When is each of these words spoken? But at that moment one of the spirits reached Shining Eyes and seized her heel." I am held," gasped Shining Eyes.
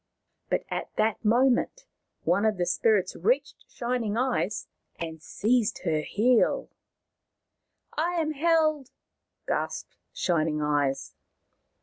But 0.49 0.63
at 0.71 0.89
that 0.95 1.23
moment 1.23 1.85
one 2.23 2.43
of 2.43 2.57
the 2.57 2.65
spirits 2.65 3.15
reached 3.15 3.65
Shining 3.69 4.17
Eyes 4.17 4.65
and 4.95 5.21
seized 5.21 5.81
her 5.83 5.99
heel." 6.01 6.71
I 7.95 8.15
am 8.19 8.31
held," 8.31 8.89
gasped 9.47 9.95
Shining 10.11 10.59
Eyes. 10.59 11.13